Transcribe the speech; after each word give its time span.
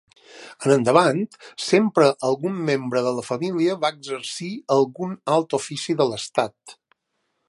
En 0.67 0.71
endavant 0.75 1.19
sempre 1.65 2.07
algun 2.31 2.57
membre 2.71 3.03
de 3.09 3.13
la 3.19 3.25
família 3.27 3.77
va 3.85 3.93
exercir 3.97 4.49
algun 4.77 5.13
alt 5.37 5.57
ofici 5.59 5.97
de 6.01 6.13
l'estat. 6.13 6.77